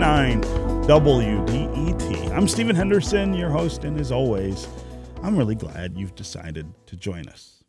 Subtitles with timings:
[0.00, 2.30] 1019 WDET.
[2.32, 4.66] I'm Stephen Henderson, your host, and as always,
[5.22, 7.62] I'm really glad you've decided to join us.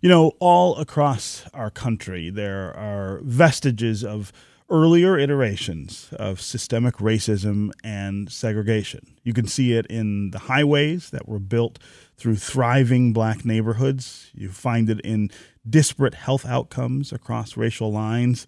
[0.00, 4.32] You know, all across our country, there are vestiges of
[4.70, 9.14] earlier iterations of systemic racism and segregation.
[9.22, 11.78] You can see it in the highways that were built
[12.16, 14.30] through thriving black neighborhoods.
[14.32, 15.30] You find it in
[15.68, 18.46] disparate health outcomes across racial lines.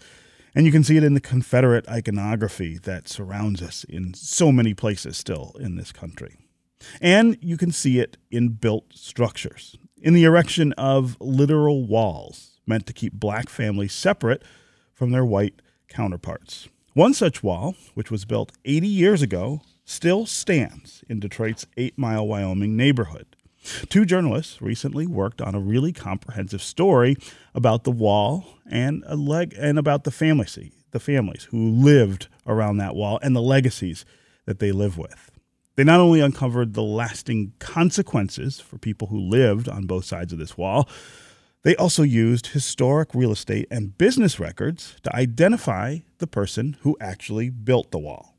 [0.55, 4.73] And you can see it in the Confederate iconography that surrounds us in so many
[4.73, 6.37] places still in this country.
[7.01, 12.87] And you can see it in built structures, in the erection of literal walls meant
[12.87, 14.45] to keep black families separate
[14.93, 16.69] from their white counterparts.
[16.93, 22.27] One such wall, which was built 80 years ago, still stands in Detroit's Eight Mile,
[22.27, 23.37] Wyoming neighborhood.
[23.89, 27.17] Two journalists recently worked on a really comprehensive story
[27.55, 30.59] about the wall and a leg and about the families,
[30.91, 34.05] the families who lived around that wall and the legacies
[34.45, 35.31] that they live with.
[35.77, 40.39] They not only uncovered the lasting consequences for people who lived on both sides of
[40.39, 40.89] this wall,
[41.63, 47.49] they also used historic real estate and business records to identify the person who actually
[47.49, 48.34] built the wall.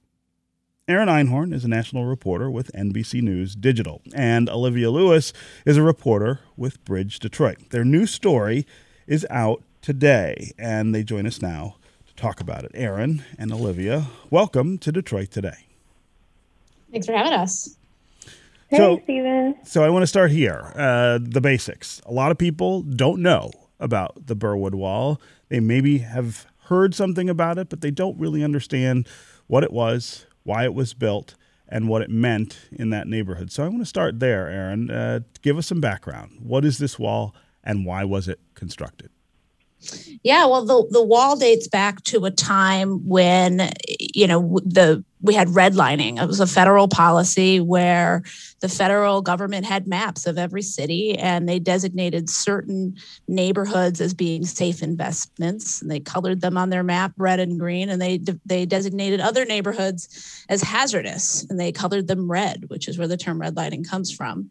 [0.88, 5.34] Erin Einhorn is a national reporter with NBC News Digital, and Olivia Lewis
[5.66, 7.58] is a reporter with Bridge Detroit.
[7.72, 8.68] Their new story
[9.08, 12.72] is out today, and they join us now to talk about it.
[12.76, 15.66] Erin and Olivia, welcome to Detroit Today.
[16.92, 17.76] Thanks for having us.
[18.68, 19.56] Hey, so, Stephen.
[19.64, 20.72] So I want to start here.
[20.76, 22.00] Uh, the basics.
[22.06, 23.50] A lot of people don't know
[23.80, 25.20] about the Birwood Wall.
[25.50, 29.08] They maybe have heard something about it, but they don't really understand
[29.48, 31.36] what it was, why it was built,
[31.68, 33.52] and what it meant in that neighborhood.
[33.52, 34.90] So I want to start there, Erin.
[34.90, 36.38] Uh, give us some background.
[36.42, 39.10] What is this wall, and why was it constructed?
[40.24, 45.34] Yeah, well, the the wall dates back to a time when you know the we
[45.34, 46.22] had redlining.
[46.22, 48.22] It was a federal policy where
[48.62, 52.96] the federal government had maps of every city and they designated certain
[53.28, 57.90] neighborhoods as being safe investments and they colored them on their map red and green
[57.90, 62.98] and they they designated other neighborhoods as hazardous and they colored them red which is
[62.98, 64.50] where the term redlining comes from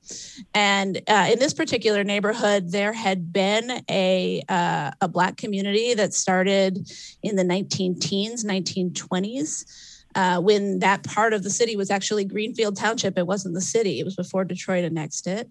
[0.54, 6.14] and uh, in this particular neighborhood there had been a uh, a black community that
[6.14, 6.90] started
[7.22, 12.76] in the 19 teens 1920s uh, when that part of the city was actually Greenfield
[12.76, 13.18] Township.
[13.18, 15.48] It wasn't the city, it was before Detroit annexed it.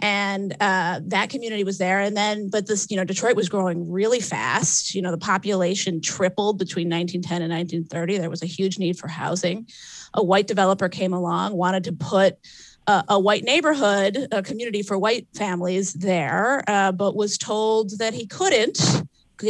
[0.00, 1.98] And uh, that community was there.
[1.98, 4.94] And then, but this, you know, Detroit was growing really fast.
[4.94, 8.18] You know, the population tripled between 1910 and 1930.
[8.18, 9.66] There was a huge need for housing.
[10.14, 12.38] A white developer came along, wanted to put
[12.86, 18.14] a, a white neighborhood, a community for white families there, uh, but was told that
[18.14, 19.02] he couldn't.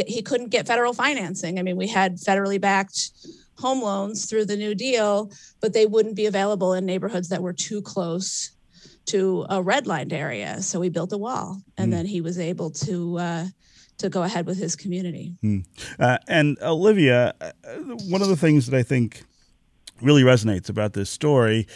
[0.07, 1.57] He couldn't get federal financing.
[1.57, 3.11] I mean, we had federally backed
[3.59, 5.31] home loans through the New Deal,
[5.61, 8.51] but they wouldn't be available in neighborhoods that were too close
[9.05, 10.61] to a redlined area.
[10.61, 11.95] So we built a wall, and mm.
[11.95, 13.19] then he was able to.
[13.19, 13.45] Uh,
[13.97, 15.35] to go ahead with his community.
[15.43, 15.65] Mm.
[15.99, 17.51] Uh, and Olivia, uh,
[18.07, 19.23] one of the things that I think
[20.01, 21.67] really resonates about this story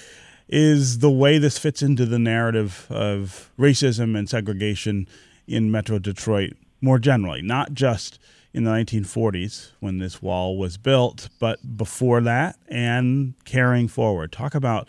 [0.48, 5.06] is the way this fits into the narrative of racism and segregation
[5.48, 8.20] in Metro Detroit more generally, not just
[8.54, 14.32] in the 1940s when this wall was built, but before that and carrying forward.
[14.32, 14.88] Talk about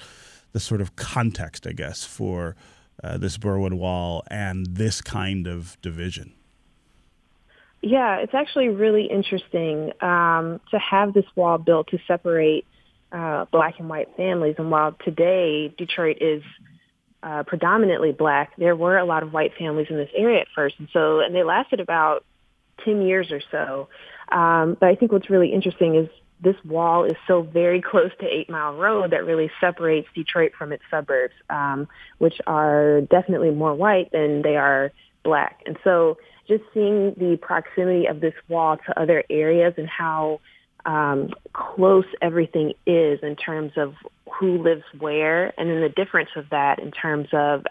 [0.52, 2.56] the sort of context, I guess, for
[3.02, 6.34] uh, this Birwood Wall and this kind of division.
[7.82, 12.66] Yeah, it's actually really interesting um, to have this wall built to separate
[13.12, 14.54] uh, black and white families.
[14.58, 16.42] And while today Detroit is
[17.22, 20.76] uh, predominantly black, there were a lot of white families in this area at first,
[20.78, 22.24] and so and they lasted about
[22.84, 23.88] 10 years or so.
[24.36, 26.08] Um, but I think what's really interesting is
[26.40, 30.72] this wall is so very close to Eight Mile Road that really separates Detroit from
[30.72, 31.88] its suburbs, um,
[32.18, 35.62] which are definitely more white than they are black.
[35.66, 40.40] And so just seeing the proximity of this wall to other areas and how
[40.84, 43.94] um, close everything is in terms of
[44.38, 47.64] who lives where, and then the difference of that in terms of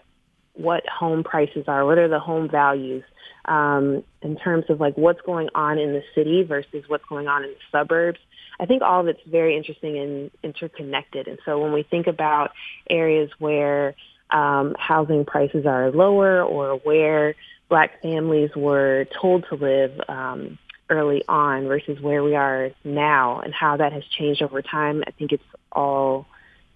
[0.54, 3.04] what home prices are, what are the home values,
[3.44, 7.44] um, in terms of like what's going on in the city versus what's going on
[7.44, 8.18] in the suburbs.
[8.58, 11.26] I think all of it's very interesting and interconnected.
[11.28, 12.52] And so when we think about
[12.88, 13.94] areas where
[14.30, 17.34] um, housing prices are lower or where
[17.68, 20.58] black families were told to live um,
[20.88, 25.10] early on versus where we are now and how that has changed over time, I
[25.12, 25.42] think it's
[25.72, 26.26] all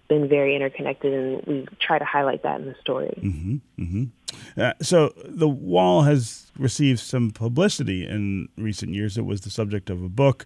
[0.09, 3.17] been very interconnected, and we try to highlight that in the story.
[3.23, 4.61] Mm-hmm, mm-hmm.
[4.61, 9.17] Uh, so the wall has received some publicity in recent years.
[9.17, 10.45] It was the subject of a book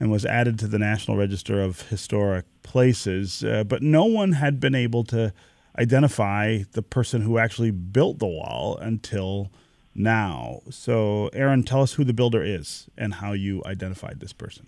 [0.00, 4.58] and was added to the National Register of Historic Places, uh, but no one had
[4.58, 5.32] been able to
[5.78, 9.50] identify the person who actually built the wall until
[9.94, 10.60] now.
[10.70, 14.66] So, Erin, tell us who the builder is and how you identified this person.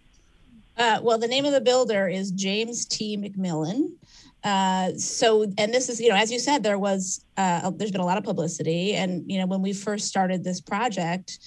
[0.76, 3.16] Uh, well, the name of the builder is James T.
[3.16, 3.92] McMillan.
[4.44, 8.02] Uh, so, and this is, you know, as you said, there was, uh, there's been
[8.02, 8.94] a lot of publicity.
[8.94, 11.38] And, you know, when we first started this project,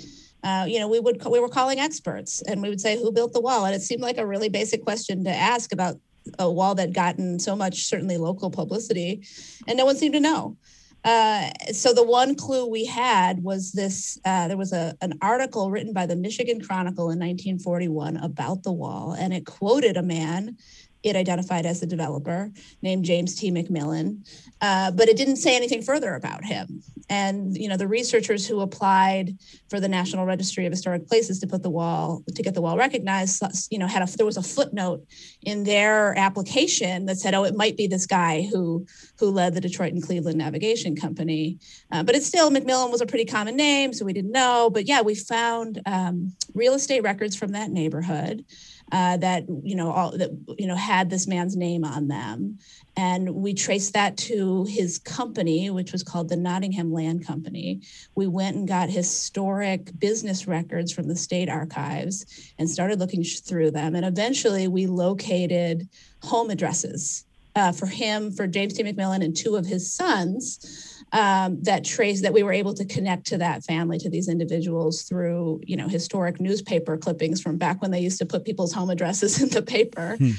[0.44, 3.34] uh, you know, we would, we were calling experts and we would say, who built
[3.34, 3.66] the wall?
[3.66, 5.98] And it seemed like a really basic question to ask about
[6.40, 9.24] a wall that gotten so much, certainly local publicity,
[9.68, 10.58] and no one seemed to know.
[11.04, 15.70] Uh, so the one clue we had was this uh, there was a, an article
[15.72, 20.58] written by the michigan chronicle in 1941 about the wall and it quoted a man
[21.04, 22.52] it identified as the developer
[22.82, 23.52] named James T.
[23.52, 24.28] McMillan,
[24.62, 26.82] uh, but it didn't say anything further about him.
[27.10, 29.38] And you know, the researchers who applied
[29.70, 32.78] for the National Registry of Historic Places to put the wall to get the wall
[32.78, 33.42] recognized,
[33.72, 35.06] you know, had a there was a footnote
[35.42, 38.86] in their application that said, "Oh, it might be this guy who
[39.20, 41.60] who led the Detroit and Cleveland Navigation Company."
[41.92, 44.70] Uh, but it's still McMillan was a pretty common name, so we didn't know.
[44.70, 48.44] But yeah, we found um, real estate records from that neighborhood
[48.92, 52.57] uh, that you know all that you know had this man's name on them.
[52.95, 57.81] And we traced that to his company which was called the nottingham land company.
[58.16, 62.25] We went and got historic business records from the state archives
[62.57, 63.95] and started looking through them.
[63.95, 65.88] And eventually we located
[66.24, 67.25] home addresses
[67.56, 68.83] uh, for him for james t.
[68.83, 73.27] Mcmillan and two of his sons um, that trace that we were able to connect
[73.27, 77.92] to that family to these individuals through you know historic newspaper clippings from back when
[77.92, 80.31] they used to put people's home addresses in the paper hmm.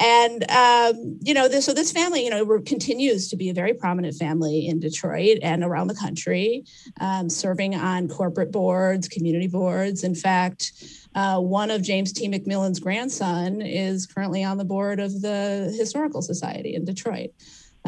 [0.00, 3.72] and um, you know this so this family you know continues to be a very
[3.72, 6.64] prominent family in detroit and around the country
[7.00, 10.72] um, serving on corporate boards community boards in fact
[11.14, 12.28] uh, one of James T.
[12.28, 17.30] McMillan's grandson is currently on the board of the Historical Society in Detroit.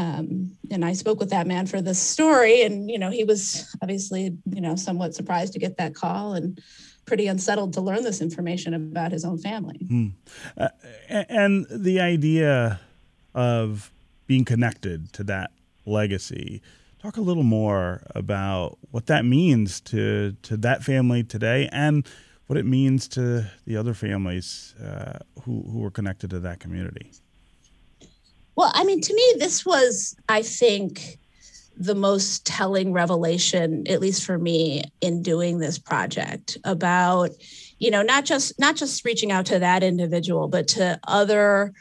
[0.01, 3.77] Um, and I spoke with that man for this story, and you know he was
[3.83, 6.59] obviously you know somewhat surprised to get that call and
[7.05, 9.77] pretty unsettled to learn this information about his own family.
[9.87, 10.07] Hmm.
[10.57, 10.69] Uh,
[11.09, 12.81] and the idea
[13.35, 13.91] of
[14.27, 15.51] being connected to that
[15.85, 16.63] legacy.
[17.03, 22.09] Talk a little more about what that means to to that family today, and
[22.47, 27.13] what it means to the other families uh, who who are connected to that community.
[28.61, 31.19] Well, I mean, to me, this was, I think,
[31.79, 37.31] the most telling revelation, at least for me, in doing this project about,
[37.79, 41.73] you know, not just not just reaching out to that individual, but to other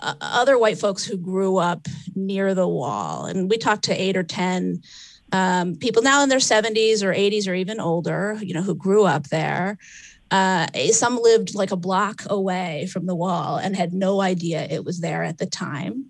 [0.00, 3.26] uh, other white folks who grew up near the wall.
[3.26, 4.80] And we talked to eight or ten
[5.32, 9.04] um, people now in their 70s or 80s or even older, you know, who grew
[9.04, 9.76] up there
[10.30, 14.84] uh, some lived like a block away from the wall and had no idea it
[14.84, 16.06] was there at the time.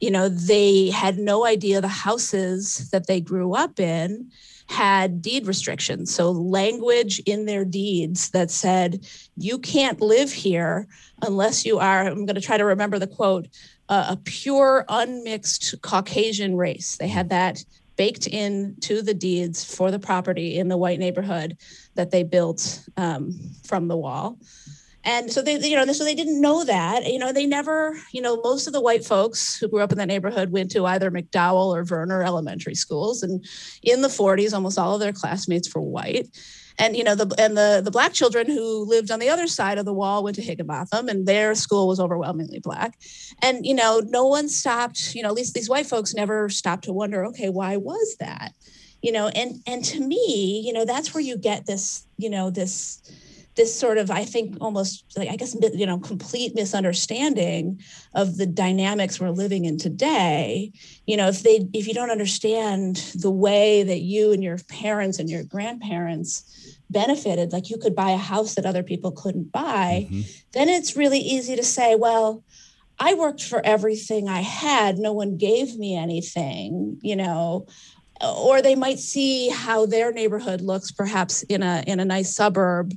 [0.00, 4.30] You know, they had no idea the houses that they grew up in
[4.66, 6.14] had deed restrictions.
[6.14, 9.04] So, language in their deeds that said,
[9.36, 10.86] you can't live here
[11.22, 13.48] unless you are, I'm going to try to remember the quote,
[13.88, 16.96] uh, a pure, unmixed Caucasian race.
[16.96, 17.64] They had that
[18.00, 21.54] baked in to the deeds for the property in the white neighborhood
[21.96, 24.38] that they built um, from the wall.
[25.04, 27.04] And so they, you know, so they didn't know that.
[27.04, 29.98] You know, they never, you know, most of the white folks who grew up in
[29.98, 33.22] that neighborhood went to either McDowell or Vernor elementary schools.
[33.22, 33.44] And
[33.82, 36.26] in the 40s, almost all of their classmates were white
[36.80, 39.78] and you know the and the the black children who lived on the other side
[39.78, 42.98] of the wall went to Higginbotham, and their school was overwhelmingly black.
[43.42, 45.14] And you know, no one stopped.
[45.14, 48.54] You know, at least these white folks never stopped to wonder, okay, why was that?
[49.02, 52.50] You know, and and to me, you know, that's where you get this, you know,
[52.50, 53.02] this
[53.60, 57.78] this sort of i think almost like i guess you know complete misunderstanding
[58.14, 60.72] of the dynamics we're living in today
[61.06, 65.18] you know if they if you don't understand the way that you and your parents
[65.18, 70.08] and your grandparents benefited like you could buy a house that other people couldn't buy
[70.10, 70.22] mm-hmm.
[70.52, 72.42] then it's really easy to say well
[73.02, 74.98] I worked for everything I had.
[74.98, 77.66] No one gave me anything, you know
[78.22, 82.92] or they might see how their neighborhood looks perhaps in a in a nice suburb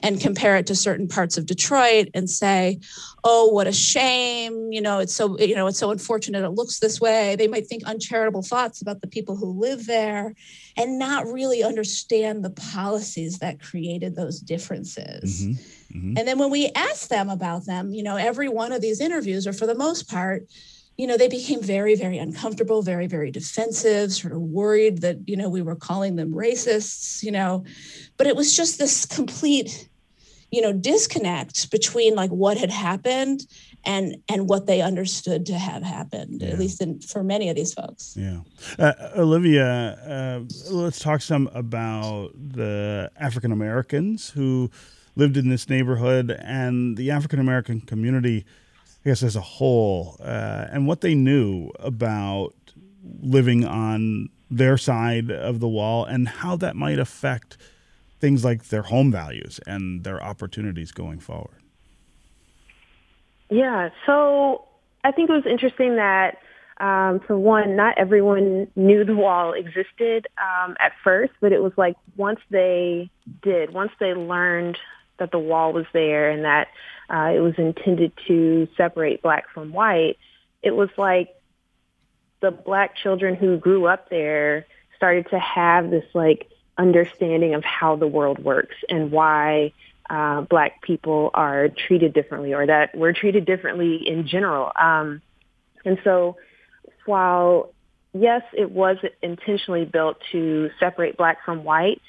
[0.00, 2.78] and compare it to certain parts of Detroit and say
[3.24, 6.78] oh what a shame you know it's so you know it's so unfortunate it looks
[6.78, 10.34] this way they might think uncharitable thoughts about the people who live there
[10.76, 15.98] and not really understand the policies that created those differences mm-hmm.
[15.98, 16.18] Mm-hmm.
[16.18, 19.46] and then when we ask them about them you know every one of these interviews
[19.46, 20.44] or for the most part
[20.98, 25.36] you know, they became very, very uncomfortable, very, very defensive, sort of worried that, you
[25.36, 27.64] know, we were calling them racists, you know.
[28.16, 29.88] But it was just this complete,
[30.50, 33.46] you know, disconnect between like what had happened
[33.84, 36.48] and and what they understood to have happened, yeah.
[36.48, 38.16] at least in, for many of these folks.
[38.18, 38.40] Yeah.
[38.76, 44.68] Uh, Olivia, uh, let's talk some about the African Americans who
[45.14, 48.44] lived in this neighborhood and the African American community
[49.04, 52.54] I guess as a whole, uh, and what they knew about
[53.22, 57.56] living on their side of the wall and how that might affect
[58.18, 61.62] things like their home values and their opportunities going forward.
[63.50, 64.64] Yeah, so
[65.04, 66.38] I think it was interesting that,
[66.78, 71.72] um, for one, not everyone knew the wall existed um, at first, but it was
[71.76, 73.10] like once they
[73.42, 74.78] did, once they learned
[75.18, 76.68] that the wall was there and that
[77.10, 80.18] uh, it was intended to separate black from white,
[80.62, 81.34] it was like
[82.40, 87.96] the black children who grew up there started to have this like understanding of how
[87.96, 89.72] the world works and why
[90.10, 94.70] uh, black people are treated differently or that we're treated differently in general.
[94.76, 95.20] Um,
[95.84, 96.36] and so
[97.06, 97.72] while
[98.12, 102.00] yes, it was intentionally built to separate black from white,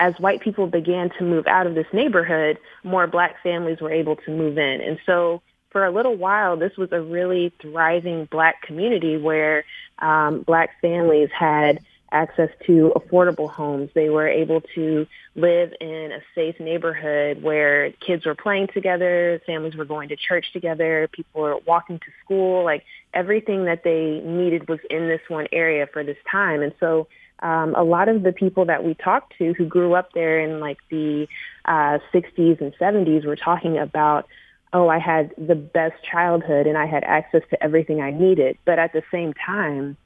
[0.00, 4.16] as white people began to move out of this neighborhood, more black families were able
[4.16, 4.80] to move in.
[4.80, 9.64] And so for a little while, this was a really thriving black community where
[9.98, 11.80] um, black families had
[12.12, 13.90] access to affordable homes.
[13.92, 19.74] They were able to live in a safe neighborhood where kids were playing together, families
[19.74, 22.64] were going to church together, people were walking to school.
[22.64, 26.62] Like everything that they needed was in this one area for this time.
[26.62, 27.08] And so
[27.40, 30.60] um, a lot of the people that we talked to who grew up there in
[30.60, 31.26] like the
[31.64, 34.26] uh, 60s and 70s were talking about,
[34.72, 38.58] oh, I had the best childhood and I had access to everything I needed.
[38.64, 39.96] But at the same time,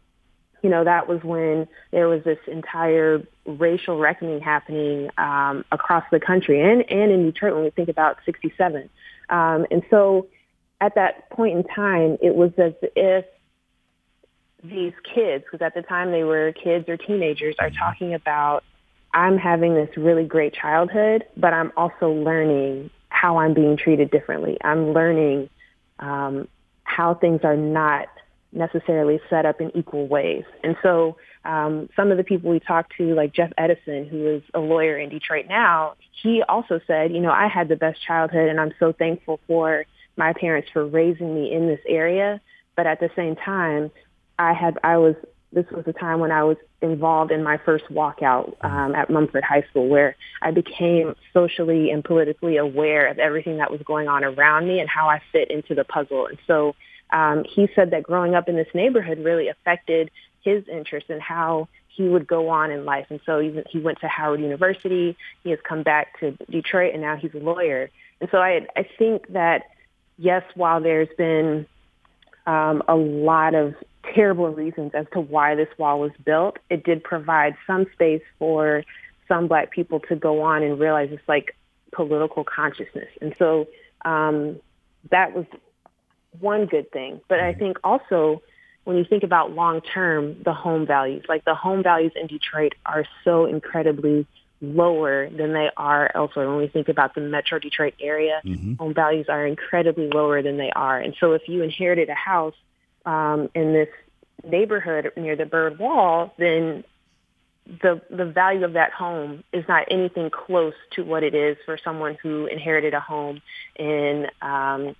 [0.62, 6.20] you know, that was when there was this entire racial reckoning happening um, across the
[6.20, 8.90] country and, and in Detroit when we think about 67.
[9.30, 10.26] Um, and so
[10.80, 13.24] at that point in time, it was as if
[14.62, 18.64] these kids, because at the time they were kids or teenagers, are talking about,
[19.14, 24.58] I'm having this really great childhood, but I'm also learning how I'm being treated differently.
[24.62, 25.48] I'm learning
[25.98, 26.48] um,
[26.84, 28.08] how things are not
[28.52, 30.44] necessarily set up in equal ways.
[30.62, 34.42] And so um, some of the people we talked to, like Jeff Edison, who is
[34.54, 38.48] a lawyer in Detroit now, he also said, you know, I had the best childhood
[38.48, 39.84] and I'm so thankful for
[40.16, 42.40] my parents for raising me in this area.
[42.74, 43.90] But at the same time,
[44.38, 45.16] I had I was
[45.52, 49.44] this was the time when I was involved in my first walkout um, at Mumford
[49.44, 54.24] High School, where I became socially and politically aware of everything that was going on
[54.24, 56.26] around me and how I fit into the puzzle.
[56.26, 56.74] And so
[57.10, 60.10] um, he said that growing up in this neighborhood really affected
[60.42, 63.06] his interest in how he would go on in life.
[63.10, 65.16] And so he, he went to Howard University.
[65.42, 67.90] He has come back to Detroit, and now he's a lawyer.
[68.20, 69.62] And so I, I think that
[70.18, 71.66] yes, while there's been
[72.46, 73.74] um, a lot of
[74.14, 76.58] terrible reasons as to why this wall was built.
[76.70, 78.84] It did provide some space for
[79.26, 81.56] some black people to go on and realize it's like
[81.92, 83.08] political consciousness.
[83.20, 83.68] And so
[84.04, 84.60] um,
[85.10, 85.46] that was
[86.40, 87.20] one good thing.
[87.28, 88.42] But I think also
[88.84, 92.74] when you think about long term, the home values, like the home values in Detroit
[92.86, 94.26] are so incredibly
[94.60, 96.48] lower than they are elsewhere.
[96.48, 98.74] When we think about the Metro Detroit area, mm-hmm.
[98.74, 100.98] home values are incredibly lower than they are.
[100.98, 102.54] And so if you inherited a house
[103.06, 103.88] um, in this
[104.44, 106.84] neighborhood near the Byrd Wall, then
[107.82, 111.76] the the value of that home is not anything close to what it is for
[111.76, 113.42] someone who inherited a home
[113.76, 114.96] in um,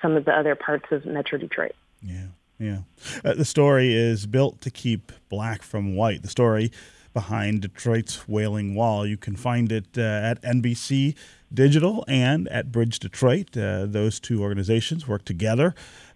[0.00, 1.74] some of the other parts of Metro Detroit.
[2.02, 2.78] Yeah, yeah.
[3.24, 6.22] Uh, the story is built to keep black from white.
[6.22, 6.72] The story
[7.12, 9.06] behind Detroit's Wailing Wall.
[9.06, 11.14] You can find it uh, at NBC
[11.52, 13.56] Digital and at Bridge Detroit.
[13.56, 15.74] Uh, those two organizations work together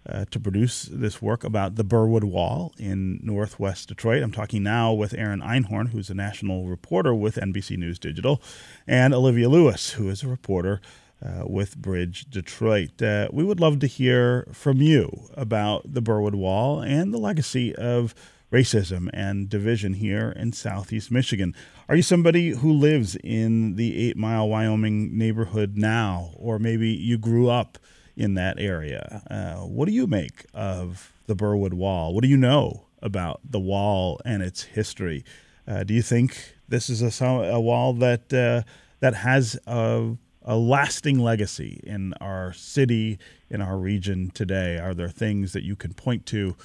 [0.09, 4.23] uh, to produce this work about the Birwood Wall in northwest Detroit.
[4.23, 8.41] I'm talking now with Erin Einhorn, who's a national reporter with NBC News Digital,
[8.87, 10.81] and Olivia Lewis, who is a reporter
[11.23, 13.01] uh, with Bridge Detroit.
[13.01, 17.75] Uh, we would love to hear from you about the Birwood Wall and the legacy
[17.75, 18.13] of
[18.51, 21.53] racism and division here in southeast Michigan.
[21.89, 27.17] Are you somebody who lives in the Eight Mile, Wyoming neighborhood now, or maybe you
[27.17, 27.77] grew up
[28.15, 29.23] in that area?
[29.29, 32.13] Uh, what do you make of the Birwood Wall?
[32.13, 35.23] What do you know about the wall and its history?
[35.67, 38.63] Uh, do you think this is a, a wall that uh,
[38.99, 44.79] that has a, a lasting legacy in our city, in our region today?
[44.79, 46.55] Are there things that you can point to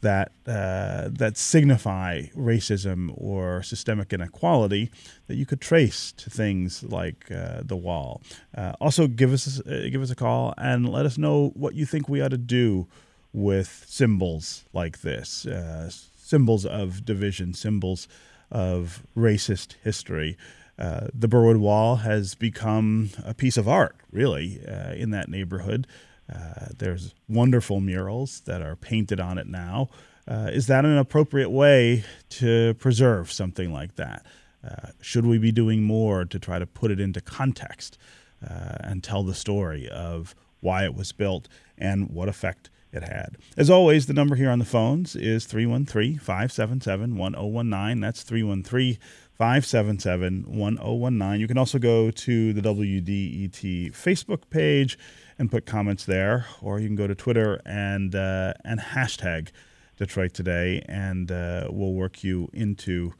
[0.00, 4.90] that uh, that signify racism or systemic inequality
[5.26, 8.20] that you could trace to things like uh, the wall?
[8.56, 11.86] Uh, also, give us uh, give us a call and let us know what you
[11.86, 12.86] think we ought to do
[13.32, 18.08] with symbols like this, uh, symbols of division, symbols
[18.50, 20.36] of racist history.
[20.78, 24.60] Uh, the Birwood Wall has become a piece of art, really,
[24.94, 25.86] in that neighborhood.
[26.32, 29.88] Uh, there's wonderful murals that are painted on it now.
[30.28, 34.24] Uh, is that an appropriate way to preserve something like that?
[34.64, 37.96] Uh, should we be doing more to try to put it into context
[38.42, 41.46] uh, and tell the story of why it was built
[41.78, 43.36] and what effect it had?
[43.56, 48.00] As always, the number here on the phones is 313 577 1019.
[48.00, 48.98] That's 313
[49.34, 51.40] 577 1019.
[51.40, 54.98] You can also go to the WDET Facebook page
[55.38, 59.50] and put comments there, or you can go to Twitter and uh, and hashtag
[59.96, 63.12] Detroit Today, and uh, we'll work you into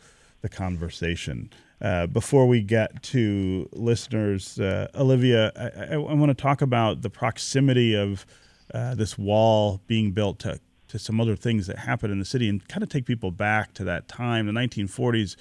[0.43, 1.51] the conversation.
[1.81, 7.03] Uh, before we get to listeners, uh, Olivia, I, I, I want to talk about
[7.03, 8.25] the proximity of
[8.73, 12.49] uh, this wall being built to to some other things that happened in the city,
[12.49, 14.47] and kind of take people back to that time.
[14.47, 15.37] The 1940s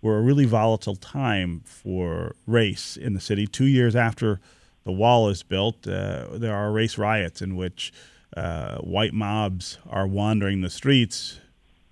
[0.00, 3.46] were a really volatile time for race in the city.
[3.46, 4.40] Two years after
[4.84, 7.92] the wall is built, uh, there are race riots in which
[8.36, 11.40] uh, white mobs are wandering the streets,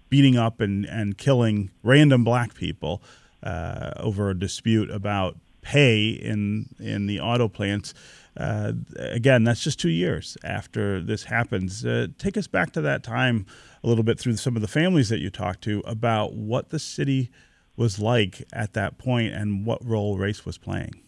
[0.08, 3.02] beating up and, and killing random black people
[3.42, 7.94] uh, over a dispute about pay in in the auto plants.
[8.36, 11.84] Uh, again, that's just two years after this happens.
[11.84, 13.46] Uh, take us back to that time
[13.84, 16.78] a little bit through some of the families that you talked to about what the
[16.78, 17.30] city
[17.76, 21.02] was like at that point and what role race was playing.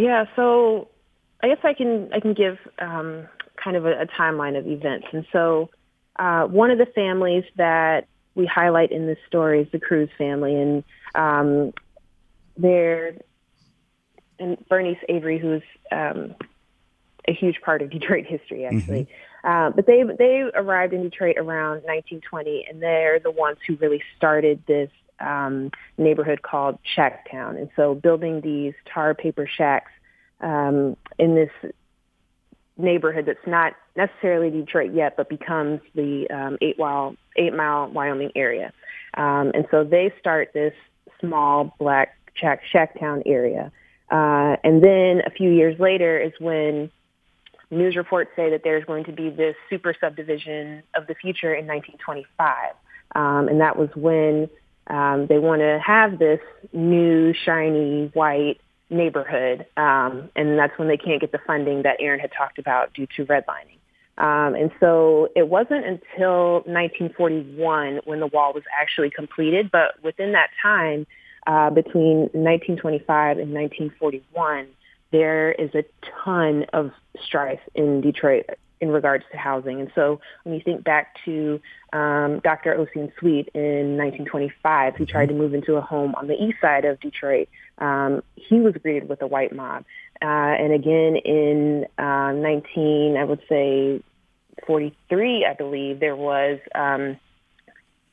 [0.00, 0.88] Yeah, so
[1.42, 3.28] I guess I can I can give um,
[3.62, 5.06] kind of a, a, timeline of events.
[5.12, 5.68] And so
[6.18, 10.54] uh, one of the families that we highlight in this story is the Cruz family,
[10.54, 11.72] and um,
[12.56, 13.16] they're
[14.38, 16.34] and Bernice Avery, who's um,
[17.28, 19.02] a huge part of Detroit history, actually.
[19.44, 19.48] Mm-hmm.
[19.48, 24.02] Uh, but they they arrived in Detroit around 1920, and they're the ones who really
[24.16, 27.58] started this um, neighborhood called Shacktown.
[27.58, 29.92] And so building these tar paper shacks
[30.40, 31.72] um, in this
[32.76, 38.32] neighborhood that's not necessarily Detroit yet, but becomes the um, eight mile eight mile Wyoming
[38.34, 38.72] area.
[39.14, 40.74] Um, and so they start this
[41.20, 43.72] small black shack town area.
[44.10, 46.90] Uh, and then a few years later is when
[47.70, 51.66] news reports say that there's going to be this super subdivision of the future in
[51.66, 52.74] 1925.
[53.14, 54.48] Um, and that was when
[54.88, 56.40] um, they want to have this
[56.72, 59.66] new, shiny, white neighborhood.
[59.76, 63.06] Um, and that's when they can't get the funding that Erin had talked about due
[63.16, 63.78] to redlining.
[64.18, 70.32] Um, and so it wasn't until 1941 when the wall was actually completed, but within
[70.32, 71.06] that time,
[71.46, 74.66] uh, between 1925 and 1941,
[75.10, 75.84] there is a
[76.22, 78.44] ton of strife in Detroit
[78.80, 79.80] in regards to housing.
[79.80, 81.60] And so when you think back to
[81.92, 82.74] um, Dr.
[82.74, 86.84] Ossian Sweet in 1925, who tried to move into a home on the east side
[86.84, 89.84] of Detroit, um, he was greeted with a white mob.
[90.22, 94.02] Uh, and again in uh, 19, I would say
[94.66, 97.18] 43, I believe, there was um,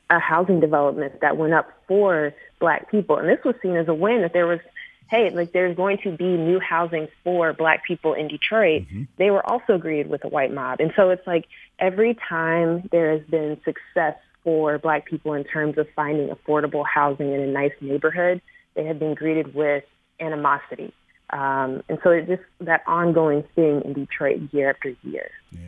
[0.10, 3.18] a housing development that went up for black people.
[3.18, 4.60] And this was seen as a win that there was
[5.10, 9.04] hey, like there's going to be new housing for black people in Detroit, mm-hmm.
[9.18, 10.80] they were also greeted with a white mob.
[10.80, 11.46] And so it's like
[11.80, 17.34] every time there has been success for black people in terms of finding affordable housing
[17.34, 18.42] in a nice neighborhood,
[18.76, 19.84] they have been greeted with
[20.20, 20.94] animosity.
[21.30, 25.30] Um, and so it's just that ongoing thing in Detroit year after year.
[25.52, 25.60] Yeah,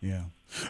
[0.00, 0.22] yeah.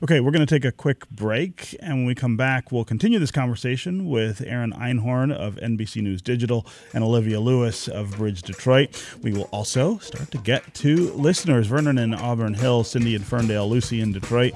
[0.03, 3.19] Okay, we're going to take a quick break, and when we come back, we'll continue
[3.19, 9.05] this conversation with Erin Einhorn of NBC News Digital and Olivia Lewis of Bridge Detroit.
[9.23, 13.69] We will also start to get to listeners Vernon in Auburn Hill, Cindy in Ferndale,
[13.69, 14.55] Lucy in Detroit.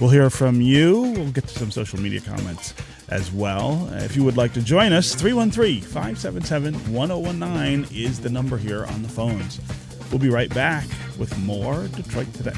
[0.00, 1.02] We'll hear from you.
[1.02, 2.74] We'll get to some social media comments
[3.08, 3.88] as well.
[3.92, 9.02] If you would like to join us, 313 577 1019 is the number here on
[9.02, 9.60] the phones.
[10.10, 10.86] We'll be right back
[11.18, 12.52] with more Detroit Today.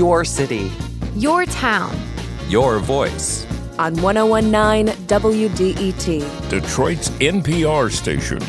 [0.00, 0.72] Your city.
[1.14, 1.94] Your town.
[2.48, 3.44] Your voice.
[3.78, 8.40] On 1019 WDET, Detroit's NPR station.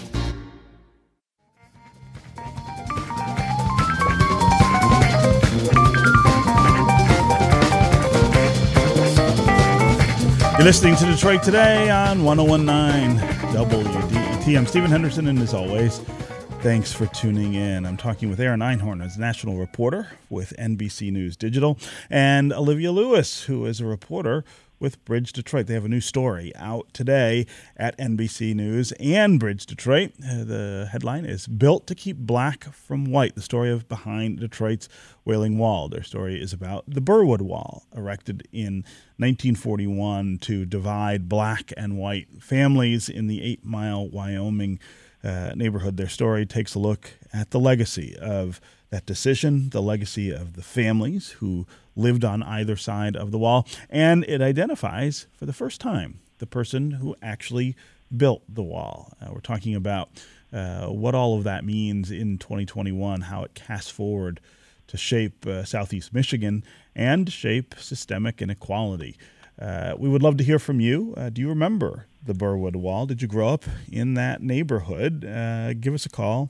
[10.53, 13.19] You're listening to Detroit Today on 1019
[13.53, 14.57] WDET.
[14.57, 15.99] I'm Stephen Henderson, and as always,
[16.61, 17.87] thanks for tuning in.
[17.87, 23.45] I'm talking with Erin Einhorn, as national reporter with NBC News Digital, and Olivia Lewis,
[23.45, 24.45] who is a reporter
[24.79, 25.65] with Bridge Detroit.
[25.65, 30.11] They have a new story out today at NBC News and Bridge Detroit.
[30.23, 34.87] Uh, the headline is Built to Keep Black from White, the story of behind Detroit's
[35.25, 35.89] Wailing Wall.
[35.89, 38.83] Their story is about the Birwood Wall, erected in
[39.17, 44.79] 1941 to divide black and white families in the Eight Mile, Wyoming
[45.23, 45.97] uh, neighborhood.
[45.97, 50.61] Their story takes a look at the legacy of that decision, the legacy of the
[50.61, 55.79] families who lived on either side of the wall, and it identifies for the first
[55.81, 57.75] time the person who actually
[58.15, 59.13] built the wall.
[59.21, 60.09] Uh, we're talking about
[60.51, 64.39] uh, what all of that means in 2021, how it casts forward
[64.87, 69.17] to shape uh, Southeast Michigan and shape systemic inequality.
[69.59, 71.13] Uh, we would love to hear from you.
[71.15, 73.05] Uh, do you remember the Birwood Wall?
[73.05, 75.25] Did you grow up in that neighborhood?
[75.25, 76.49] Uh, give us a call.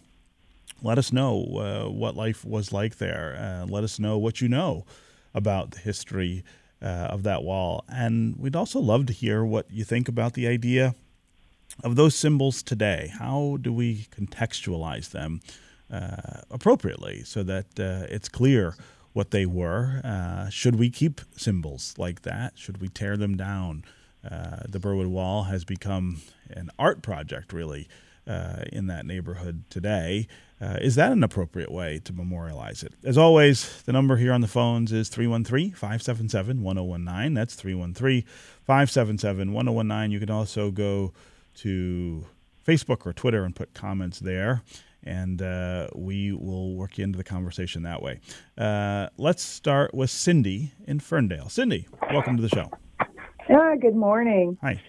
[0.84, 1.36] Let us know
[1.92, 3.66] what life was like there.
[3.68, 4.86] let us know what you know
[5.34, 6.44] about the history
[6.82, 7.86] uh, of that wall.
[7.88, 10.96] And we'd also love to hear what you think about the idea
[11.84, 13.12] of those symbols today.
[13.18, 15.42] How do we contextualize them
[15.92, 18.76] uh, appropriately so that uh, it's clear
[19.14, 20.02] what they were?
[20.04, 22.58] Uh, should we keep symbols like that?
[22.58, 23.84] Should we tear them down?
[24.30, 27.88] Uh, the Birwood Wall has become an art project, really,
[28.28, 30.28] uh, in that neighborhood today.
[30.62, 32.94] Uh, is that an appropriate way to memorialize it?
[33.04, 37.34] As always, the number here on the phones is 313 577 1019.
[37.34, 38.24] That's 313
[38.64, 40.12] 577 1019.
[40.12, 41.14] You can also go
[41.56, 42.26] to
[42.66, 44.62] Facebook or Twitter and put comments there,
[45.04, 48.20] and uh, we will work into the conversation that way.
[48.56, 51.50] Uh, let's start with Cindy in Ferndale.
[51.50, 52.70] Cindy, welcome to the show.
[53.54, 54.58] Ah, good morning.
[54.62, 54.82] Hi.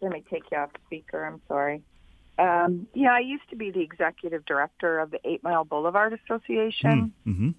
[0.00, 1.24] Let me take you off speaker.
[1.24, 1.82] I'm sorry.
[2.38, 7.12] Um, yeah, I used to be the executive director of the Eight Mile Boulevard Association.
[7.26, 7.50] Mm, mm-hmm.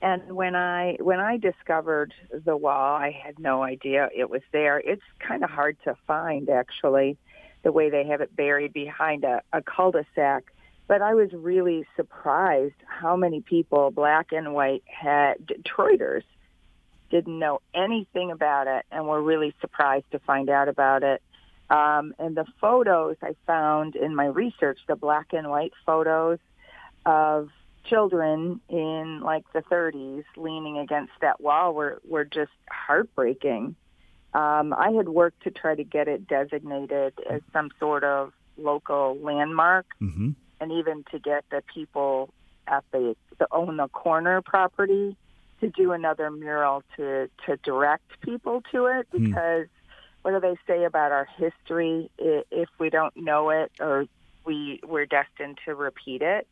[0.00, 4.78] And when I when I discovered the wall, I had no idea it was there.
[4.78, 7.16] It's kind of hard to find, actually,
[7.62, 10.44] the way they have it buried behind a, a cul-de-sac.
[10.88, 16.24] But I was really surprised how many people, black and white, had Detroiters,
[17.12, 21.22] didn't know anything about it, and were really surprised to find out about it.
[21.68, 26.38] Um, and the photos I found in my research, the black and white photos
[27.06, 27.50] of
[27.84, 33.76] children in like the 30s leaning against that wall were, were just heartbreaking.
[34.34, 39.18] Um, I had worked to try to get it designated as some sort of local
[39.20, 40.30] landmark mm-hmm.
[40.60, 42.32] and even to get the people
[42.66, 45.16] at the, the own the corner property
[45.62, 49.24] to do another mural to, to direct people to it Hmm.
[49.24, 49.66] because–
[50.22, 52.10] what do they say about our history?
[52.18, 54.06] If we don't know it or
[54.46, 56.46] we we're destined to repeat it.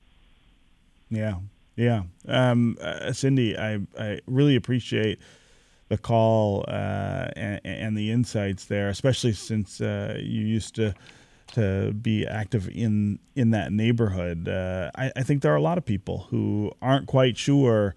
[1.09, 1.37] Yeah.
[1.77, 2.03] Yeah.
[2.29, 5.21] Um, uh, cindy I, I really appreciate
[5.89, 10.95] the call uh, and, and, the insights there especially since uh, you used to
[11.55, 14.49] to be active in in that neighborhood.
[14.49, 17.95] Uh, I, I think there are a lot of people who aren't quite sure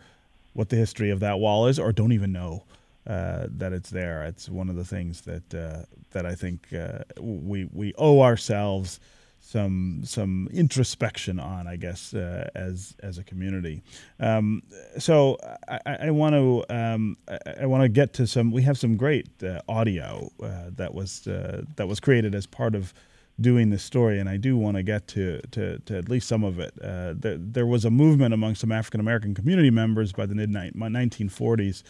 [0.53, 2.63] what the history of that wall is or don't even know
[3.05, 4.23] uh, that it's there.
[4.23, 8.99] It's one of the things that uh, that I think uh, we we owe ourselves
[9.41, 13.83] some some introspection on, I guess, uh, as as a community.
[14.19, 14.63] Um,
[14.97, 15.37] so
[15.67, 17.17] I, want to um,
[17.59, 18.51] I, want to get to some.
[18.51, 22.93] We have some great uh, audio uh, that was that was created as part of
[23.41, 26.43] doing this story, and I do want to get to, to, to at least some
[26.43, 26.73] of it.
[26.75, 31.83] there, there was a movement among some African American community members by the mid 1940s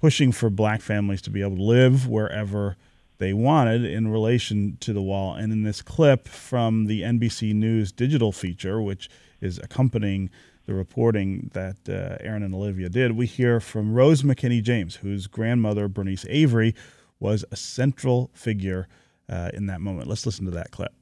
[0.00, 2.76] pushing for black families to be able to live wherever
[3.18, 5.34] they wanted in relation to the wall.
[5.34, 9.10] And in this clip from the NBC News digital feature, which
[9.40, 10.30] is accompanying
[10.66, 15.26] the reporting that uh, Erin and Olivia did, we hear from Rose McKinney James, whose
[15.26, 16.74] grandmother, Bernice Avery,
[17.18, 18.86] was a central figure
[19.28, 20.08] uh, in that moment.
[20.08, 20.92] Let's listen to that clip.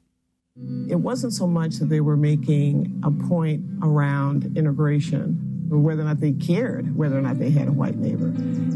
[0.88, 6.06] It wasn't so much that they were making a point around integration or whether or
[6.06, 8.32] not they cared whether or not they had a white neighbor.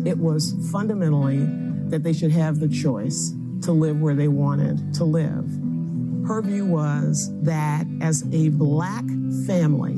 [0.06, 1.46] It was fundamentally
[1.88, 3.32] that they should have the choice
[3.62, 5.46] to live where they wanted to live.
[6.26, 9.04] Her view was that as a black
[9.46, 9.96] family,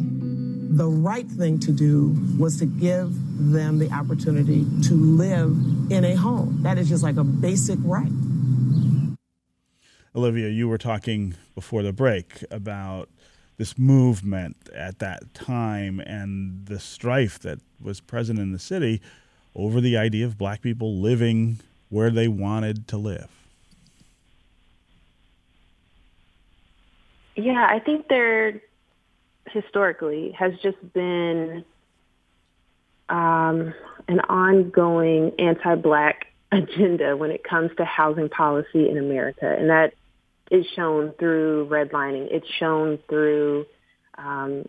[0.75, 3.13] the right thing to do was to give
[3.53, 5.51] them the opportunity to live
[5.91, 6.63] in a home.
[6.63, 8.11] That is just like a basic right.
[10.15, 13.09] Olivia, you were talking before the break about
[13.57, 19.01] this movement at that time and the strife that was present in the city
[19.55, 23.31] over the idea of black people living where they wanted to live?
[27.35, 28.61] Yeah, I think there
[29.49, 31.65] historically has just been
[33.09, 33.73] um,
[34.09, 39.95] an ongoing anti-black agenda when it comes to housing policy in America, and that
[40.51, 42.29] is shown through redlining.
[42.31, 43.67] It's shown through
[44.19, 44.65] um,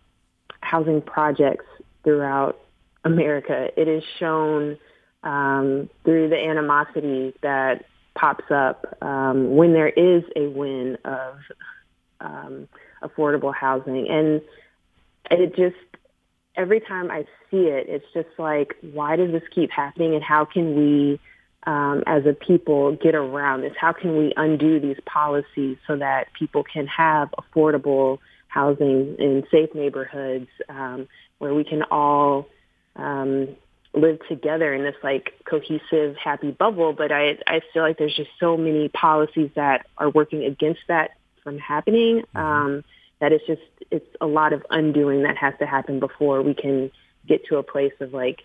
[0.60, 1.66] housing projects
[2.02, 2.58] throughout
[3.04, 3.68] America.
[3.76, 4.78] It is shown
[5.22, 7.84] um, through the animosity that
[8.14, 11.36] pops up um, when there is a win of
[12.20, 12.68] um,
[13.02, 14.08] affordable housing.
[14.08, 14.40] And
[15.30, 15.76] it just,
[16.56, 20.44] every time I see it, it's just like, why does this keep happening and how
[20.44, 21.20] can we,
[21.66, 23.72] um, as a people, get around this?
[23.78, 29.74] How can we undo these policies so that people can have affordable housing in safe
[29.74, 32.46] neighborhoods um, where we can all
[32.96, 33.48] um,
[33.92, 36.92] live together in this like cohesive, happy bubble.
[36.92, 41.12] But I, I feel like there's just so many policies that are working against that
[41.42, 42.22] from happening.
[42.34, 42.38] Mm-hmm.
[42.38, 42.84] Um,
[43.20, 46.90] that it's just it's a lot of undoing that has to happen before we can
[47.26, 48.42] get to a place of like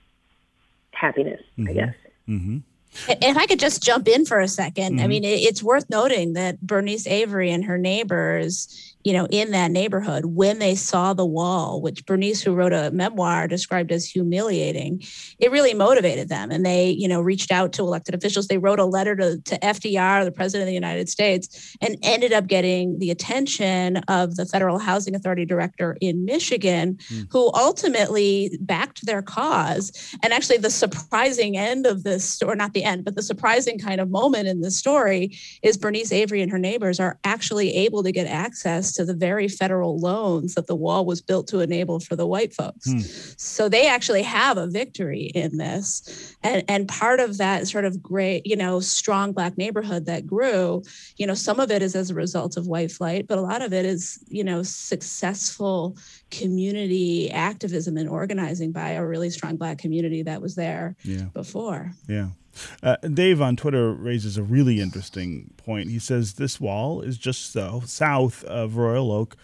[0.92, 1.42] happiness.
[1.58, 1.70] Mm-hmm.
[1.70, 1.96] I guess.
[2.28, 2.58] Mm-hmm.
[3.08, 5.00] If I could just jump in for a 2nd mm-hmm.
[5.00, 9.72] I mean, it's worth noting that Bernice Avery and her neighbors you know, in that
[9.72, 15.02] neighborhood when they saw the wall, which Bernice, who wrote a memoir, described as humiliating,
[15.40, 16.52] it really motivated them.
[16.52, 18.48] And they, you know, reached out to elected officials.
[18.48, 22.34] They wrote a letter to, to FDR, the president of the United States, and ended
[22.34, 27.28] up getting the attention of the Federal Housing Authority director in Michigan, mm.
[27.32, 30.14] who ultimately backed their cause.
[30.24, 34.02] And actually, the surprising end of this, or not the end, but the surprising kind
[34.02, 38.12] of moment in this story is Bernice Avery and her neighbors are actually able to
[38.12, 42.16] get access to the very federal loans that the wall was built to enable for
[42.16, 42.90] the white folks.
[42.90, 43.00] Hmm.
[43.38, 46.36] So they actually have a victory in this.
[46.44, 50.84] And, and part of that sort of great, you know, strong black neighborhood that grew,
[51.18, 53.62] you know, some of it is as a result of white flight, but a lot
[53.62, 55.98] of it is, you know, successful
[56.32, 61.26] community activism and organizing by a really strong black community that was there yeah.
[61.34, 61.92] before.
[62.08, 62.30] Yeah.
[62.82, 65.90] Uh, Dave on Twitter raises a really interesting point.
[65.90, 69.36] He says this wall is just so south of Royal Oak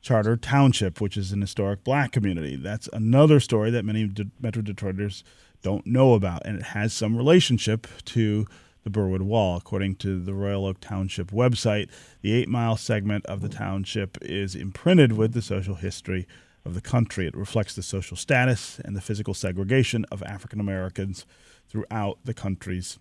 [0.00, 2.56] Charter Township, which is an historic black community.
[2.56, 5.22] That's another story that many De- Metro Detroiters
[5.62, 8.46] don't know about, and it has some relationship to
[8.84, 9.56] the Birwood Wall.
[9.56, 11.90] According to the Royal Oak Township website,
[12.22, 16.26] the eight mile segment of the township is imprinted with the social history
[16.64, 17.26] of the country.
[17.26, 21.26] It reflects the social status and the physical segregation of African Americans
[21.68, 22.98] throughout the country's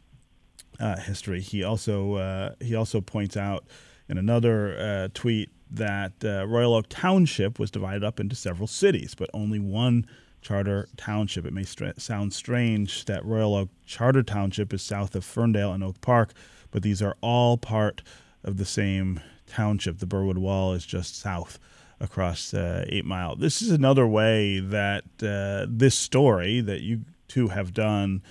[0.80, 1.42] uh, history.
[1.42, 3.66] He also uh, he also points out
[4.10, 9.16] in another uh, tweet that uh, Royal Oak Township was divided up into several cities,
[9.16, 10.06] but only one
[10.42, 11.46] charter township.
[11.46, 11.66] It may
[11.98, 16.34] sound strange that Royal Oak Charter Township is south of Ferndale and Oak Park,
[16.72, 18.02] but these are all part
[18.44, 20.00] of the same township.
[20.00, 21.60] The Birwood Wall is just south
[22.00, 23.36] across uh, Eight Mile.
[23.36, 28.22] This is another way that uh, this story that you two have done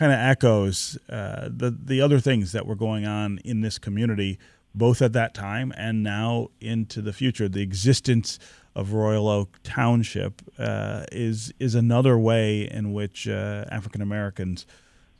[0.00, 4.38] kind of echoes uh, the the other things that were going on in this community,
[4.74, 7.50] both at that time and now into the future.
[7.50, 8.38] The existence
[8.74, 14.64] of Royal Oak Township uh, is is another way in which uh, African Americans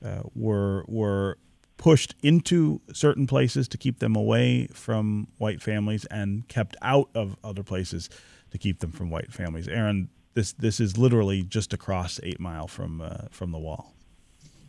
[0.02, 1.36] uh, were were
[1.76, 7.36] pushed into certain places to keep them away from white families and kept out of
[7.44, 8.08] other places
[8.50, 9.68] to keep them from white families.
[9.68, 13.94] Erin, this this is literally just across Eight Mile from uh, from the wall.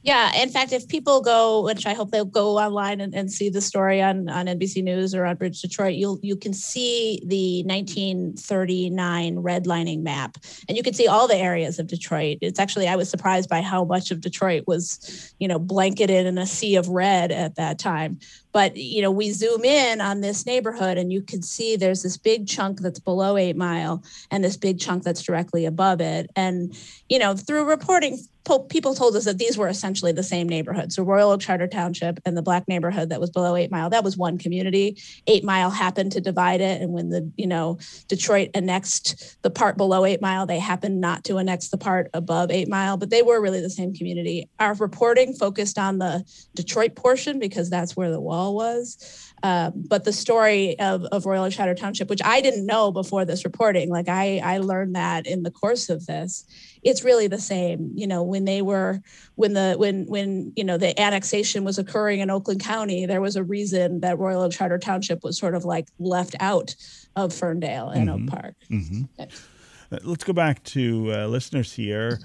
[0.03, 3.49] Yeah, in fact, if people go, which I hope they'll go online and, and see
[3.49, 7.61] the story on, on NBC News or on Bridge Detroit, you'll you can see the
[7.67, 10.37] 1939 redlining map,
[10.67, 12.39] and you can see all the areas of Detroit.
[12.41, 16.39] It's actually I was surprised by how much of Detroit was, you know, blanketed in
[16.39, 18.19] a sea of red at that time.
[18.53, 22.17] But you know, we zoom in on this neighborhood, and you can see there's this
[22.17, 26.31] big chunk that's below Eight Mile, and this big chunk that's directly above it.
[26.35, 26.75] And
[27.07, 28.17] you know, through reporting,
[28.59, 30.91] people told us that these were essentially the same neighborhood.
[30.91, 34.03] So Royal Oak Charter Township and the black neighborhood that was below Eight Mile, that
[34.03, 34.97] was one community.
[35.27, 39.77] Eight Mile happened to divide it, and when the you know Detroit annexed the part
[39.77, 43.21] below Eight Mile, they happened not to annex the part above Eight Mile, but they
[43.21, 44.49] were really the same community.
[44.59, 46.23] Our reporting focused on the
[46.55, 49.30] Detroit portion because that's where the wall was.
[49.43, 53.43] Um, but the story of, of Royal Charter Township, which I didn't know before this
[53.43, 56.45] reporting, like I, I learned that in the course of this,
[56.83, 57.91] it's really the same.
[57.95, 59.01] You know, when they were,
[59.35, 63.35] when the, when, when, you know, the annexation was occurring in Oakland County, there was
[63.35, 66.75] a reason that Royal Charter Township was sort of like left out
[67.15, 68.23] of Ferndale and mm-hmm.
[68.23, 68.55] Oak Park.
[68.69, 69.03] Mm-hmm.
[69.19, 72.19] Uh, let's go back to uh, listeners here.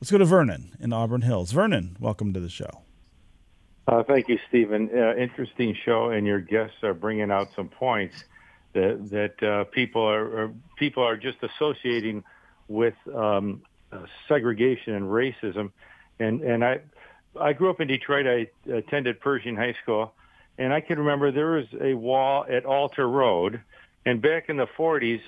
[0.00, 1.52] Let's go to Vernon in Auburn Hills.
[1.52, 2.81] Vernon, welcome to the show.
[3.86, 4.90] Uh, thank you, Stephen.
[4.94, 8.24] Uh, interesting show, and your guests are bringing out some points
[8.74, 12.22] that that uh, people are, are, people are just associating
[12.68, 15.72] with um, uh, segregation and racism.
[16.20, 16.80] And and I
[17.40, 18.26] I grew up in Detroit.
[18.26, 20.14] I attended Pershing High School,
[20.58, 23.60] and I can remember there was a wall at Alter Road,
[24.06, 25.20] and back in the 40s,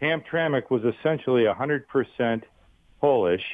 [0.00, 2.42] Hamtramck was essentially 100%
[3.00, 3.44] Polish,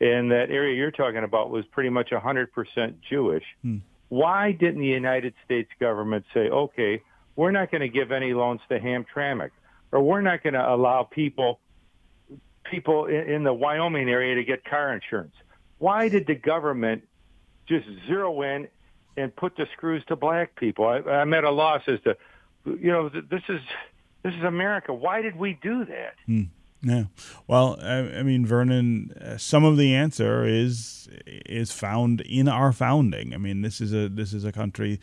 [0.00, 3.44] and that area you're talking about was pretty much 100% Jewish.
[3.62, 3.78] Hmm.
[4.12, 7.00] Why didn't the United States government say, okay,
[7.34, 9.52] we're not going to give any loans to Hamtramck,
[9.90, 11.60] or we're not going to allow people
[12.70, 15.32] people in, the Wyoming area to get car insurance?
[15.78, 17.04] Why did the government
[17.66, 18.68] just zero in
[19.16, 20.86] and put the screws to black people?
[20.86, 22.18] I, I'm at a loss as to,
[22.66, 23.62] you know, this is
[24.22, 24.92] this is America.
[24.92, 26.16] Why did we do that?
[26.26, 26.42] Hmm.
[26.82, 27.04] Yeah.
[27.46, 32.72] Well, I, I mean, Vernon, uh, some of the answer is is found in our
[32.72, 33.32] founding.
[33.34, 35.00] I mean, this is a this is a country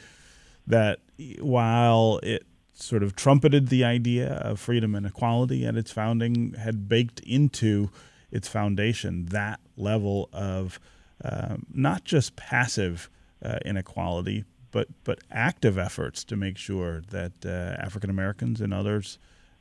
[0.67, 0.99] that
[1.39, 6.87] while it sort of trumpeted the idea of freedom and equality at its founding, had
[6.87, 7.89] baked into
[8.31, 10.79] its foundation that level of
[11.23, 13.09] uh, not just passive
[13.43, 19.17] uh, inequality, but but active efforts to make sure that uh, African Americans and others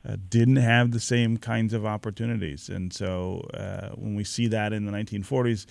[0.08, 2.68] uh, didn't have the same kinds of opportunities.
[2.68, 5.66] And so uh, when we see that in the 1940s,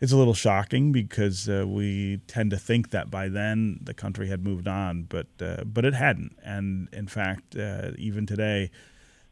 [0.00, 4.28] it's a little shocking because uh, we tend to think that by then the country
[4.28, 6.36] had moved on, but uh, but it hadn't.
[6.44, 8.70] And in fact, uh, even today,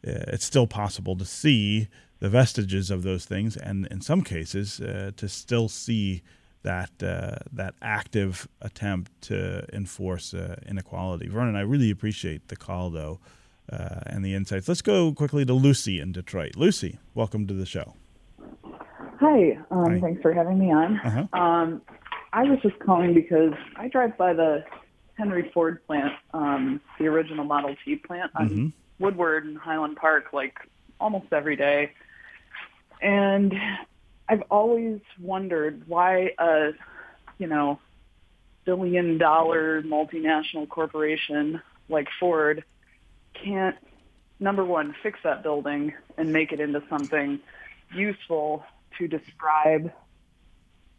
[0.07, 1.89] uh, it's still possible to see
[2.21, 6.23] the vestiges of those things, and in some cases, to still see
[6.63, 10.33] that that active attempt to enforce
[10.67, 11.29] inequality.
[11.29, 13.19] Vernon, I really appreciate the call, though
[13.73, 14.69] uh, and the insights.
[14.69, 16.57] Let's go quickly to Lucy in Detroit.
[16.57, 17.95] Lucy, welcome to the show.
[19.21, 20.01] Hi, um, Hi.
[20.01, 20.99] thanks for having me on.
[20.99, 21.41] Uh-huh.
[21.41, 21.83] Um,
[22.33, 24.65] I was just calling because I drive by the
[25.17, 28.67] Henry Ford plant, um, the original Model T plant on mm-hmm.
[28.99, 30.57] Woodward and Highland Park, like
[30.99, 31.93] almost every day.
[33.01, 33.55] And
[34.29, 36.73] I've always wondered why a,
[37.39, 37.79] you know,
[38.65, 42.65] billion dollar multinational corporation like Ford
[43.45, 43.77] can't
[44.41, 47.41] number one fix that building and make it into something
[47.95, 48.65] useful
[48.99, 49.93] to describe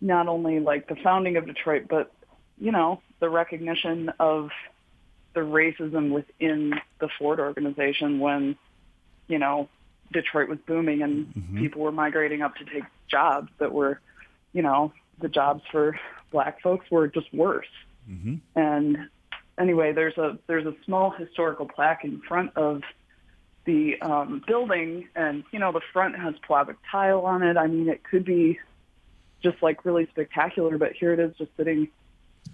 [0.02, 2.12] not only like the founding of Detroit, but
[2.60, 4.50] you know the recognition of
[5.34, 8.56] the racism within the Ford organization when
[9.28, 9.70] you know
[10.14, 11.60] Detroit was booming and mm-hmm.
[11.60, 14.00] people were migrating up to take jobs that were,
[14.54, 16.00] you know, the jobs for
[16.32, 17.68] black folks were just worse.
[18.10, 18.36] Mm-hmm.
[18.56, 19.10] And
[19.58, 22.82] anyway, there's a there's a small historical plaque in front of
[23.66, 27.58] the um, building, and you know the front has Pewabic tile on it.
[27.58, 28.60] I mean, it could be
[29.42, 31.90] just like really spectacular, but here it is just sitting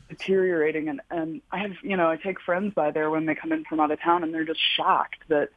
[0.10, 0.90] deteriorating.
[0.90, 3.64] And and I have you know I take friends by there when they come in
[3.66, 5.50] from out of town, and they're just shocked that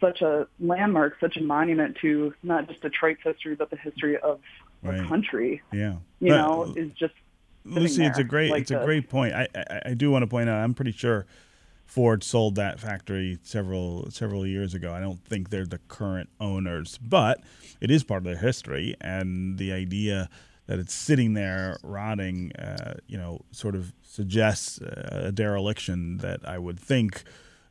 [0.00, 4.40] such a landmark, such a monument to not just Detroit's history, but the history of
[4.82, 4.98] right.
[4.98, 5.62] the country.
[5.72, 7.14] Yeah, you but, know, is just
[7.64, 9.34] Lucy, it's a great like it's a great point.
[9.34, 10.58] I, I, I do want to point out.
[10.58, 11.26] I'm pretty sure
[11.86, 14.92] Ford sold that factory several several years ago.
[14.92, 17.42] I don't think they're the current owners, but
[17.80, 20.28] it is part of their history, and the idea
[20.66, 26.58] that it's sitting there rotting, uh, you know, sort of suggests a dereliction that I
[26.58, 27.24] would think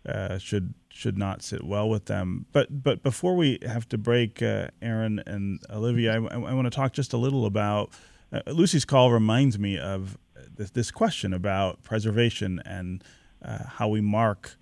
[0.08, 2.46] uh, should should not sit well with them.
[2.52, 6.70] But but before we have to break, uh, Erin and Olivia, I, I want to
[6.70, 7.92] talk just a little about
[8.32, 10.17] uh, Lucy's call reminds me of
[10.56, 13.04] this, this question about preservation and
[13.44, 14.56] uh, how we mark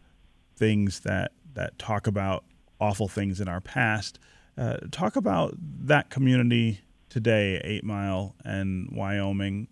[0.55, 2.43] things that that talk about
[2.79, 4.19] awful things in our past.
[4.58, 9.67] Uh, talk about that community today, Eight Mile and Wyoming,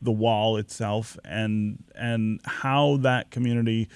[0.00, 3.88] the wall itself, and and how that community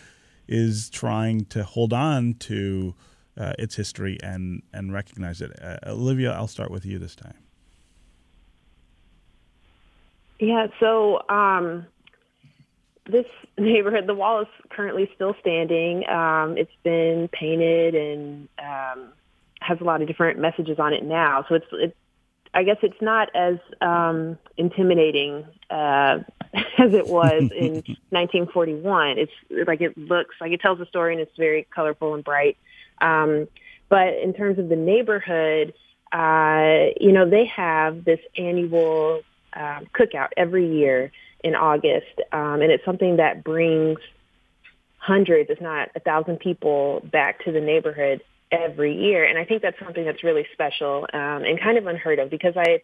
[0.48, 2.94] is trying to hold on to
[3.36, 5.52] uh, its history and and recognize it.
[5.60, 7.45] Uh, Olivia, I'll start with you this time.
[10.38, 11.86] Yeah, so um,
[13.08, 13.26] this
[13.58, 16.08] neighborhood, the wall is currently still standing.
[16.08, 19.12] Um, it's been painted and um,
[19.60, 21.44] has a lot of different messages on it now.
[21.48, 21.96] So it's, it's
[22.54, 26.20] I guess it's not as um, intimidating uh,
[26.78, 29.18] as it was in 1941.
[29.18, 29.32] It's
[29.66, 32.56] like it looks like it tells a story and it's very colorful and bright.
[33.00, 33.46] Um,
[33.88, 35.74] but in terms of the neighborhood,
[36.12, 39.22] uh, you know, they have this annual
[39.56, 41.10] um, cookout every year
[41.42, 43.98] in August, um, and it's something that brings
[44.98, 49.24] hundreds, if not a thousand people back to the neighborhood every year.
[49.24, 52.54] And I think that's something that's really special um, and kind of unheard of because
[52.56, 52.82] I,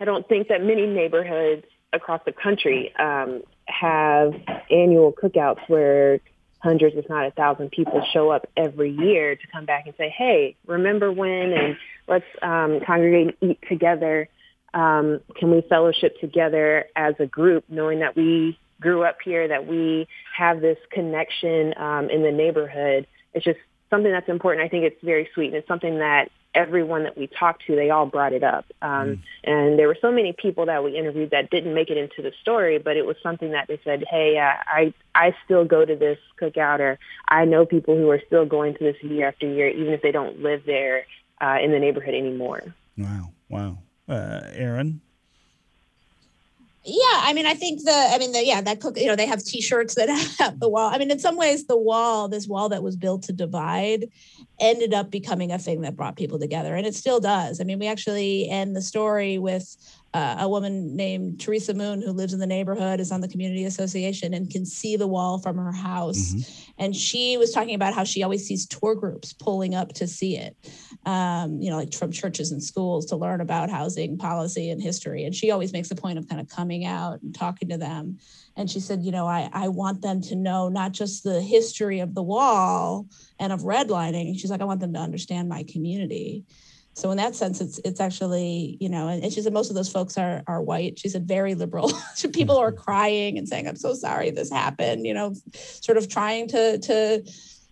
[0.00, 4.34] I don't think that many neighborhoods across the country um, have
[4.70, 6.20] annual cookouts where
[6.60, 10.08] hundreds, if not a thousand people show up every year to come back and say,
[10.08, 11.52] hey, remember when?
[11.52, 11.76] And
[12.08, 14.28] let's um, congregate and eat together.
[14.74, 19.66] Um, can we fellowship together as a group, knowing that we grew up here, that
[19.66, 20.06] we
[20.36, 23.06] have this connection um, in the neighborhood?
[23.32, 24.66] It's just something that's important.
[24.66, 27.90] I think it's very sweet, and it's something that everyone that we talked to, they
[27.90, 28.64] all brought it up.
[28.80, 29.18] Um, mm.
[29.44, 32.32] And there were so many people that we interviewed that didn't make it into the
[32.42, 35.96] story, but it was something that they said, hey, uh, I, I still go to
[35.96, 36.98] this cookout or
[37.28, 40.12] I know people who are still going to this year after year, even if they
[40.12, 41.06] don't live there
[41.40, 42.62] uh, in the neighborhood anymore.
[42.96, 43.32] Wow.
[43.48, 43.78] Wow.
[44.08, 45.00] Uh, Erin?
[46.86, 49.26] Yeah, I mean, I think the, I mean, the, yeah, that cook, you know, they
[49.26, 50.90] have T-shirts that have the wall.
[50.92, 54.10] I mean, in some ways, the wall, this wall that was built to divide,
[54.60, 57.58] ended up becoming a thing that brought people together, and it still does.
[57.58, 59.74] I mean, we actually end the story with
[60.14, 63.64] uh, a woman named Teresa Moon who lives in the neighborhood, is on the community
[63.64, 66.32] association, and can see the wall from her house.
[66.32, 66.72] Mm-hmm.
[66.78, 70.36] And she was talking about how she always sees tour groups pulling up to see
[70.36, 70.56] it,
[71.04, 75.24] um, you know, like from churches and schools to learn about housing policy and history.
[75.24, 78.18] And she always makes a point of kind of coming out and talking to them.
[78.56, 81.98] And she said, you know, I, I want them to know not just the history
[81.98, 83.06] of the wall
[83.40, 84.38] and of redlining.
[84.38, 86.44] She's like, I want them to understand my community.
[86.94, 89.90] So in that sense, it's it's actually you know, and she said most of those
[89.90, 90.98] folks are are white.
[90.98, 91.92] She said very liberal.
[92.32, 96.48] People are crying and saying, "I'm so sorry this happened." You know, sort of trying
[96.48, 97.24] to to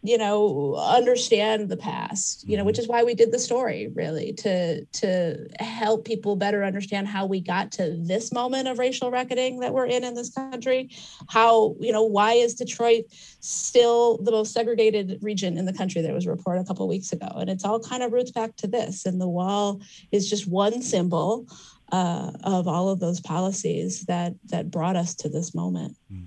[0.02, 2.82] you know understand the past you know which mm-hmm.
[2.82, 7.40] is why we did the story really to to help people better understand how we
[7.40, 10.90] got to this moment of racial reckoning that we're in in this country
[11.28, 13.04] how you know why is detroit
[13.40, 17.12] still the most segregated region in the country there was a report a couple weeks
[17.12, 19.80] ago and it's all kind of roots back to this and the wall
[20.10, 21.46] is just one symbol
[21.92, 26.26] uh, of all of those policies that that brought us to this moment mm.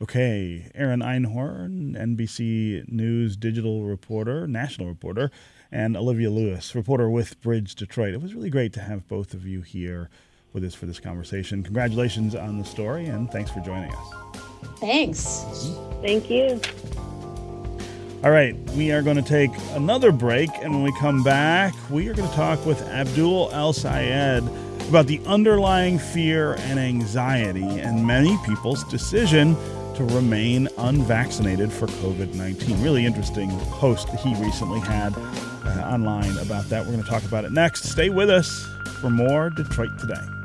[0.00, 5.28] Okay, Erin Einhorn, NBC News digital reporter, national reporter,
[5.72, 8.14] and Olivia Lewis, reporter with Bridge Detroit.
[8.14, 10.08] It was really great to have both of you here
[10.52, 11.64] with us for this conversation.
[11.64, 14.14] Congratulations on the story, and thanks for joining us.
[14.76, 15.44] Thanks.
[16.00, 16.60] Thank you.
[18.22, 22.08] All right, we are going to take another break, and when we come back, we
[22.08, 24.44] are going to talk with Abdul El Sayed
[24.88, 29.56] about the underlying fear and anxiety and many people's decision
[29.98, 32.80] to remain unvaccinated for COVID 19.
[32.80, 36.84] Really interesting post he recently had uh, online about that.
[36.84, 37.82] We're going to talk about it next.
[37.82, 38.64] Stay with us
[39.00, 40.37] for more Detroit Today.